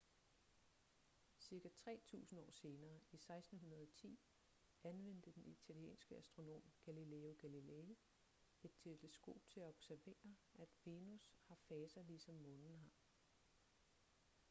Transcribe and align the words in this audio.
cirka 1.43 1.69
tre 1.79 1.93
tusinde 2.05 2.37
år 2.41 2.51
senere 2.51 2.93
i 2.93 3.01
1610 3.15 4.19
anvendte 4.83 5.31
den 5.35 5.47
italienske 5.51 6.17
astronom 6.23 6.61
galileo 6.85 7.35
galilei 7.43 7.95
et 8.63 8.71
teleskop 8.83 9.39
til 9.47 9.59
at 9.59 9.67
observere 9.69 10.35
at 10.59 10.69
venus 10.85 11.33
har 11.47 11.55
faser 11.55 12.03
ligesom 12.03 12.35
månen 12.35 12.75
har 12.79 12.91